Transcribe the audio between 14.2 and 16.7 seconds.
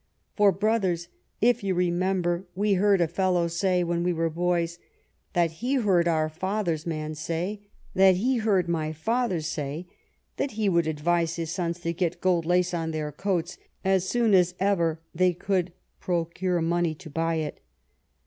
as ever they could procure